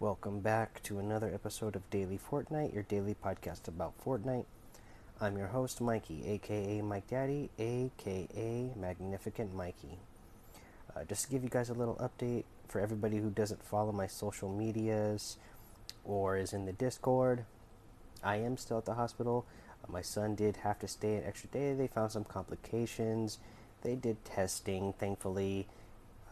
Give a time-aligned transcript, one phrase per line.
[0.00, 4.44] Welcome back to another episode of Daily Fortnite, your daily podcast about Fortnite.
[5.20, 10.00] I'm your host, Mikey, aka Mike Daddy, aka Magnificent Mikey.
[10.94, 14.08] Uh, just to give you guys a little update for everybody who doesn't follow my
[14.08, 15.36] social medias
[16.04, 17.44] or is in the Discord,
[18.22, 19.46] I am still at the hospital.
[19.84, 21.72] Uh, my son did have to stay an extra day.
[21.72, 23.38] They found some complications.
[23.82, 25.68] They did testing, thankfully.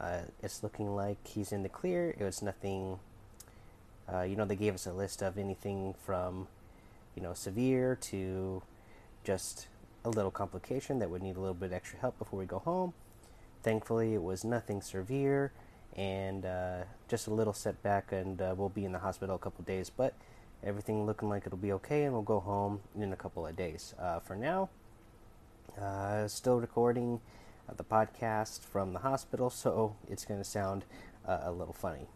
[0.00, 2.12] Uh, it's looking like he's in the clear.
[2.18, 2.98] It was nothing
[4.10, 6.48] uh, you know, they gave us a list of anything from,
[7.14, 8.62] you know, severe to
[9.24, 9.68] just
[10.04, 12.92] a little complication that would need a little bit extra help before we go home.
[13.62, 15.52] Thankfully, it was nothing severe
[15.96, 19.62] and uh, just a little setback, and uh, we'll be in the hospital a couple
[19.64, 19.90] days.
[19.90, 20.14] But
[20.64, 23.94] everything looking like it'll be okay, and we'll go home in a couple of days.
[23.98, 24.70] Uh, for now,
[25.80, 27.20] uh, still recording
[27.76, 30.84] the podcast from the hospital, so it's going to sound
[31.26, 32.06] uh, a little funny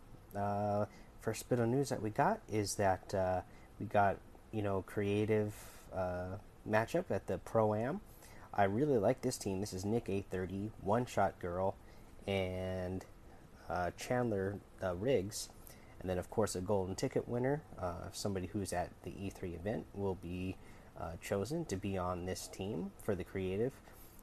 [1.27, 3.41] first bit of news that we got is that uh,
[3.81, 4.17] we got
[4.53, 5.53] you know creative
[5.93, 6.37] uh,
[6.71, 8.01] matchup at the pro am.
[8.55, 9.59] I really like this team.
[9.59, 11.75] This is Nick A30, One Shot Girl,
[12.29, 13.05] and
[13.69, 15.49] uh, Chandler uh, Riggs,
[16.01, 19.87] and then of course a golden ticket winner, uh, somebody who's at the E3 event,
[19.95, 20.55] will be
[20.97, 23.73] uh, chosen to be on this team for the creative.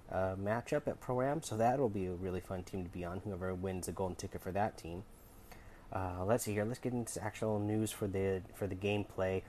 [0.10, 3.20] matchup at Pro Am, so that'll be a really fun team to be on.
[3.26, 5.04] Whoever wins a golden ticket for that team.
[5.94, 6.66] Uh, let's see here.
[6.66, 9.44] Let's get into actual news for the for the gameplay.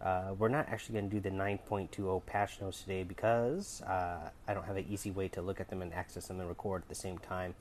[0.00, 4.54] Uh, we're not actually going to do the 9.20 patch notes today because uh, I
[4.54, 6.88] don't have an easy way to look at them and access them and record at
[6.88, 7.56] the same time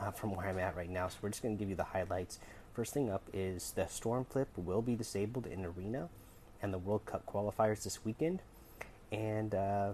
[0.00, 1.08] uh, from where I'm at right now.
[1.08, 2.38] So we're just going to give you the highlights.
[2.72, 6.08] First thing up is the Storm Flip will be disabled in Arena
[6.62, 8.40] and the World Cup qualifiers this weekend.
[9.12, 9.92] And uh,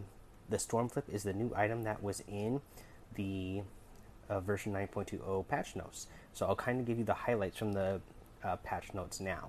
[0.49, 2.61] the Storm Flip is the new item that was in
[3.17, 3.63] the
[4.31, 6.07] uh, version 9.20 patch notes.
[6.33, 8.01] So I'll kind of give you the highlights from the
[8.43, 9.49] uh, patch notes now.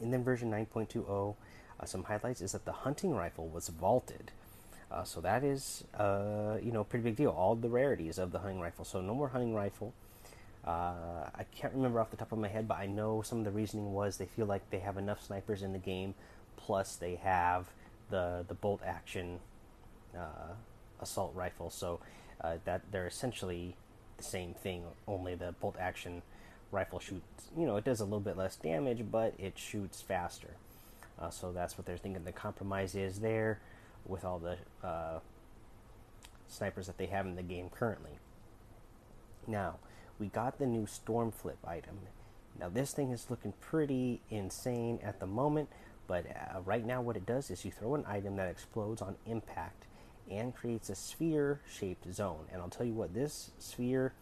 [0.00, 1.34] In then version 9.20,
[1.80, 4.30] uh, some highlights is that the hunting rifle was vaulted.
[4.90, 7.30] Uh, so that is, uh, you know, pretty big deal.
[7.30, 8.84] All the rarities of the hunting rifle.
[8.84, 9.92] So no more hunting rifle.
[10.64, 13.44] Uh, I can't remember off the top of my head, but I know some of
[13.44, 16.14] the reasoning was they feel like they have enough snipers in the game,
[16.56, 17.66] plus they have
[18.10, 19.40] the the bolt action
[21.02, 21.68] assault rifle.
[21.70, 22.00] So
[22.40, 23.76] uh, that they're essentially
[24.16, 26.22] the same thing, only the bolt action
[26.70, 30.56] rifle shoots, you know, it does a little bit less damage, but it shoots faster.
[31.18, 33.60] Uh, so that's what they're thinking the compromise is there
[34.06, 35.20] with all the uh,
[36.48, 38.12] snipers that they have in the game currently.
[39.46, 39.76] Now,
[40.18, 41.98] we got the new Storm Flip item.
[42.58, 45.68] Now, this thing is looking pretty insane at the moment,
[46.06, 49.16] but uh, right now, what it does is you throw an item that explodes on
[49.26, 49.84] impact
[50.32, 52.46] and creates a sphere shaped zone.
[52.52, 54.14] And I'll tell you what, this sphere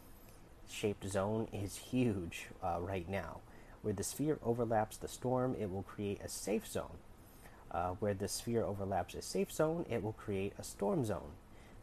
[0.69, 3.41] shaped zone is huge uh, right now.
[3.83, 6.99] Where the sphere overlaps the storm, it will create a safe zone.
[7.71, 11.33] Uh, where the sphere overlaps a safe zone, it will create a storm zone.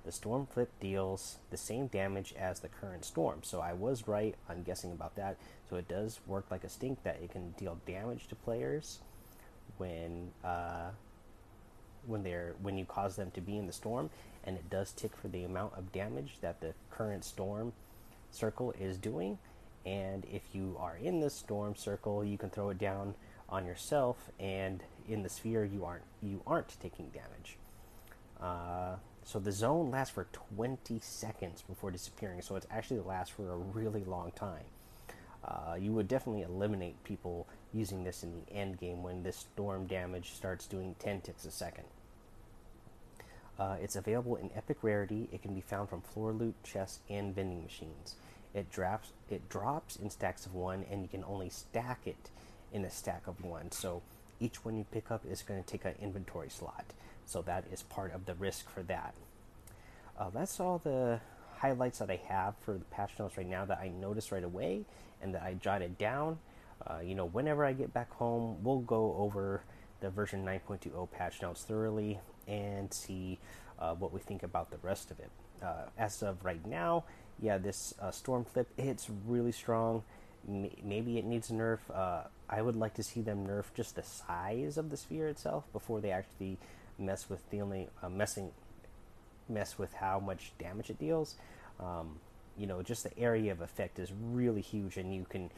[0.06, 3.40] The storm flip deals the same damage as the current storm.
[3.44, 5.38] So I was right on guessing about that.
[5.70, 9.00] So it does work like a stink that it can deal damage to players
[9.78, 10.92] when uh,
[12.08, 14.10] when they're when you cause them to be in the storm,
[14.44, 17.74] and it does tick for the amount of damage that the current storm
[18.32, 19.38] circle is doing.
[19.86, 23.16] And if you are in the storm circle, you can throw it down
[23.50, 27.58] on yourself, and in the sphere you aren't you aren't taking damage.
[28.42, 32.42] Uh, so the zone lasts for 20 seconds before disappearing.
[32.42, 34.64] So it's actually lasts for a really long time.
[35.48, 39.86] Uh, you would definitely eliminate people using this in the end game when this storm
[39.86, 41.86] damage starts doing 10 ticks a second.
[43.60, 45.30] Uh, it's available in epic rarity.
[45.32, 48.16] It can be found from floor loot, chests, and vending machines.
[48.54, 52.30] It drops it drops in stacks of one, and you can only stack it
[52.72, 53.72] in a stack of one.
[53.72, 54.02] So
[54.40, 56.86] each one you pick up is going to take an inventory slot.
[57.26, 59.16] So that is part of the risk for that.
[60.18, 61.20] Uh, that's all the
[61.58, 64.86] highlights that I have for the patch notes right now that I noticed right away
[65.22, 66.40] and that I jotted down.
[66.86, 69.64] Uh, you know, whenever I get back home, we'll go over
[70.00, 73.40] the version 9.20 patch notes thoroughly and see
[73.80, 75.30] uh, what we think about the rest of it.
[75.62, 77.04] Uh, as of right now,
[77.42, 80.04] yeah, this uh, Storm Flip, it's really strong.
[80.48, 81.80] M- maybe it needs a nerf.
[81.94, 85.66] Uh, I would like to see them nerf just the size of the sphere itself
[85.74, 86.58] before they actually
[86.98, 88.52] mess with dealing, uh, messing,
[89.50, 91.36] mess with how much damage it deals.
[91.80, 92.20] Um,
[92.58, 95.52] you know, just the area of effect is really huge, and you can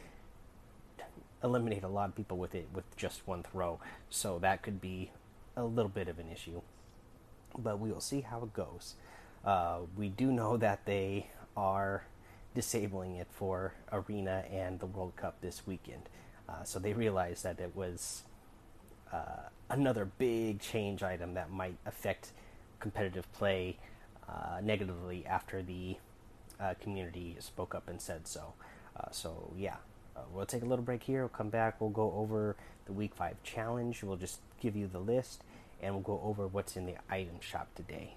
[1.43, 3.79] eliminate a lot of people with it with just one throw.
[4.09, 5.11] So that could be
[5.55, 6.61] a little bit of an issue
[7.57, 8.95] but we will see how it goes.
[9.43, 12.05] Uh, we do know that they are
[12.55, 16.09] disabling it for Arena and the World Cup this weekend.
[16.47, 18.23] Uh, so they realized that it was
[19.13, 22.31] uh, another big change item that might affect
[22.79, 23.77] competitive play
[24.27, 25.97] uh, negatively after the
[26.59, 28.53] uh, community spoke up and said so.
[28.95, 29.77] Uh, so yeah,
[30.15, 31.21] uh, we'll take a little break here.
[31.21, 31.79] We'll come back.
[31.79, 32.55] We'll go over
[32.85, 34.03] the week five challenge.
[34.03, 35.43] We'll just give you the list,
[35.81, 38.15] and we'll go over what's in the item shop today.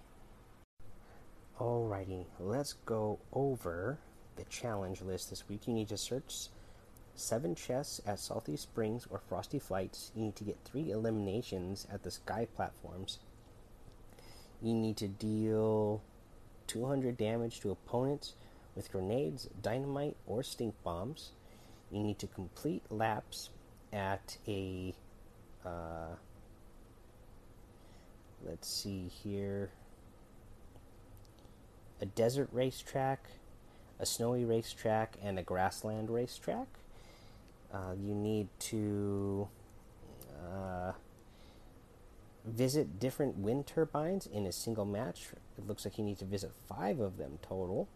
[1.61, 3.99] Alrighty, let's go over
[4.37, 5.69] the challenge list this week.
[5.69, 6.49] You need to search
[7.15, 10.11] seven chests at Salty Springs or Frosty Flights.
[10.17, 13.19] You need to get three eliminations at the Sky platforms.
[14.63, 16.03] You need to deal
[16.69, 18.35] 200 damage to opponents
[18.77, 21.31] with grenades, dynamite, or stink bombs.
[21.91, 23.51] You need to complete laps
[23.93, 24.95] at a.
[25.67, 26.15] Uh,
[28.47, 29.71] let's see here.
[32.01, 33.27] A desert racetrack,
[33.99, 36.69] a snowy racetrack, and a grassland racetrack.
[37.73, 39.49] Uh, you need to
[42.45, 45.29] visit different wind turbines in a single match.
[45.57, 47.89] It looks like you need to visit five of them total.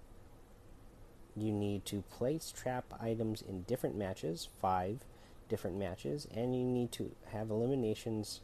[1.36, 5.00] You need to place trap items in different matches, five
[5.48, 8.40] different matches, and you need to have eliminations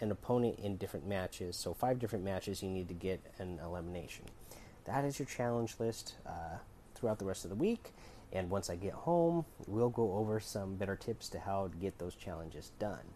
[0.00, 1.56] an opponent in different matches.
[1.56, 4.24] So, five different matches, you need to get an elimination.
[4.84, 6.58] That is your challenge list uh,
[6.94, 7.92] throughout the rest of the week.
[8.32, 11.98] And once I get home, we'll go over some better tips to how to get
[11.98, 13.14] those challenges done.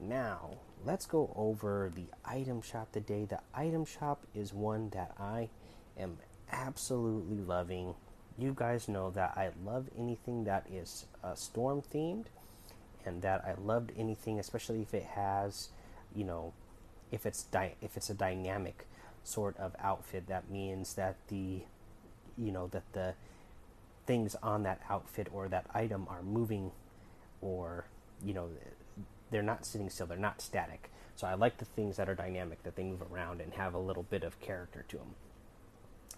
[0.00, 3.26] Now, let's go over the item shop today.
[3.26, 5.50] The item shop is one that I
[5.98, 6.18] am
[6.50, 7.94] absolutely loving.
[8.38, 12.26] You guys know that I love anything that is uh, storm themed,
[13.04, 15.68] and that I loved anything, especially if it has,
[16.14, 16.54] you know,
[17.10, 18.86] if it's di- if it's a dynamic
[19.22, 20.28] sort of outfit.
[20.28, 21.62] That means that the,
[22.38, 23.14] you know, that the
[24.06, 26.72] things on that outfit or that item are moving,
[27.42, 27.84] or
[28.24, 28.48] you know,
[29.30, 30.90] they're not sitting still, they're not static.
[31.16, 33.78] So I like the things that are dynamic, that they move around and have a
[33.78, 35.14] little bit of character to them.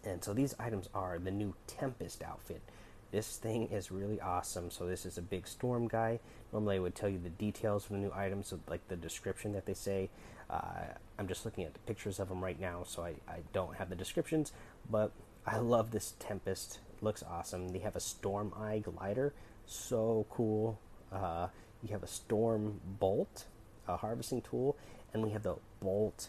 [0.04, 2.62] And so these items are the new Tempest outfit.
[3.10, 4.70] This thing is really awesome.
[4.70, 6.18] So this is a big storm guy.
[6.52, 9.52] Normally I would tell you the details of the new items, so like the description
[9.52, 10.08] that they say.
[10.48, 10.84] Uh,
[11.18, 13.90] I'm just looking at the pictures of them right now, so I, I don't have
[13.90, 14.52] the descriptions.
[14.90, 15.12] But
[15.46, 16.78] I love this Tempest.
[17.00, 17.68] Looks awesome.
[17.68, 19.34] They have a Storm Eye glider.
[19.66, 20.78] So cool.
[21.12, 21.48] Uh,
[21.82, 23.46] you have a storm bolt,
[23.88, 24.76] a harvesting tool,
[25.12, 26.29] and we have the bolt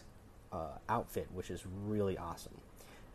[0.52, 2.60] uh, outfit, which is really awesome.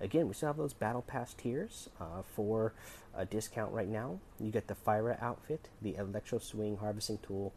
[0.02, 2.74] Again, we still have those battle pass tiers uh, for
[3.16, 4.20] a discount right now.
[4.40, 7.54] You get the Fire outfit, the Electro Swing harvesting tool,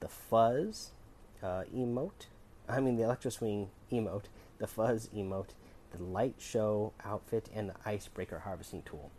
[0.00, 0.90] the Fuzz
[1.42, 2.26] uh, emote.
[2.68, 4.24] I mean the Electro Swing emote,
[4.58, 5.50] the Fuzz emote,
[5.96, 9.12] the Light Show outfit, and the Icebreaker harvesting tool.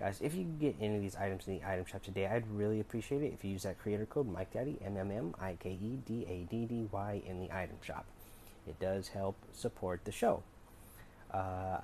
[0.00, 2.80] Guys, if you get any of these items in the item shop today, I'd really
[2.80, 5.98] appreciate it if you use that creator code MikeDaddy, M M M I K E
[6.06, 8.06] D A D D Y, in the item shop.
[8.66, 10.42] It does help support the show.
[11.30, 11.80] Uh,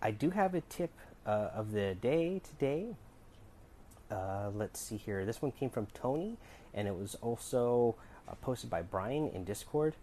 [0.00, 0.92] I do have a tip
[1.26, 2.94] uh, of the day today.
[4.08, 5.24] Uh, let's see here.
[5.24, 6.36] This one came from Tony,
[6.72, 7.96] and it was also
[8.28, 9.94] uh, posted by Brian in Discord.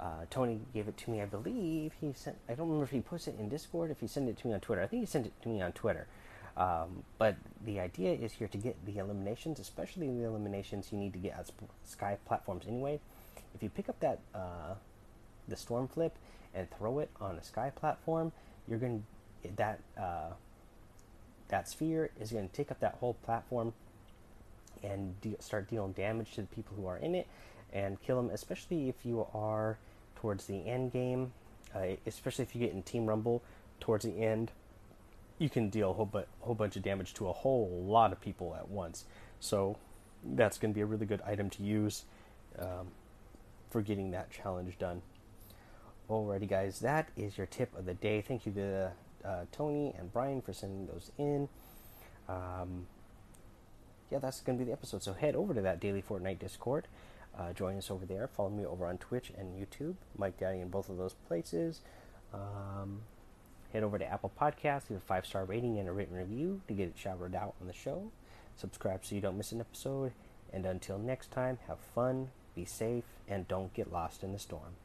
[0.00, 1.92] Uh, Tony gave it to me, I believe.
[2.00, 2.38] He sent.
[2.48, 4.52] I don't remember if he posted it in Discord, if he sent it to me
[4.54, 4.82] on Twitter.
[4.82, 6.08] I think he sent it to me on Twitter.
[6.56, 11.12] Um, but the idea is here to get the eliminations, especially the eliminations you need
[11.12, 11.50] to get at
[11.84, 12.98] Sky platforms anyway.
[13.54, 14.74] If you pick up that uh,
[15.48, 16.16] the storm flip
[16.54, 18.32] and throw it on a Sky platform,
[18.66, 19.04] you're going
[19.42, 20.30] to that uh,
[21.48, 23.72] that sphere is going to take up that whole platform
[24.82, 27.26] and de- start dealing damage to the people who are in it
[27.72, 28.30] and kill them.
[28.30, 29.78] Especially if you are
[30.16, 31.32] towards the end game,
[31.74, 33.42] uh, especially if you get in Team Rumble
[33.78, 34.50] towards the end
[35.38, 38.20] you can deal a whole, bu- whole bunch of damage to a whole lot of
[38.20, 39.04] people at once.
[39.40, 39.76] So
[40.24, 42.04] that's going to be a really good item to use
[42.58, 42.88] um,
[43.70, 45.02] for getting that challenge done.
[46.08, 48.20] Alrighty, guys, that is your tip of the day.
[48.20, 48.92] Thank you to
[49.24, 51.48] uh, Tony and Brian for sending those in.
[52.28, 52.86] Um,
[54.10, 55.02] yeah, that's going to be the episode.
[55.02, 56.86] So head over to that Daily Fortnite Discord.
[57.36, 58.28] Uh, join us over there.
[58.28, 59.96] Follow me over on Twitch and YouTube.
[60.16, 61.80] Mike Daddy in both of those places.
[62.32, 63.02] Um,
[63.76, 66.72] Head over to Apple Podcasts, leave a five star rating and a written review to
[66.72, 68.10] get it shouted out on the show.
[68.56, 70.12] Subscribe so you don't miss an episode.
[70.50, 74.76] And until next time, have fun, be safe, and don't get lost in the storm.